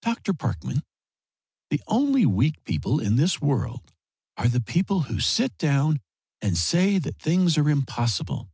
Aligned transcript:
"Dr. 0.00 0.32
Parkman, 0.32 0.82
the 1.68 1.82
only 1.86 2.24
weak 2.24 2.64
people 2.64 2.98
in 2.98 3.16
this 3.16 3.42
world 3.42 3.92
are 4.38 4.48
the 4.48 4.58
people 4.62 5.02
who 5.02 5.20
sit 5.20 5.58
down 5.58 6.00
and 6.40 6.56
say 6.56 6.98
that 6.98 7.18
things 7.18 7.58
are 7.58 7.68
impossible. 7.68 8.48